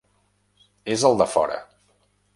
És 0.95 1.05
el 1.11 1.21
de 1.23 1.31
fora. 1.37 1.59